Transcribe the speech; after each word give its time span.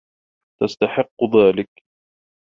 تستحق 0.61 1.13
ذلك. 1.35 1.69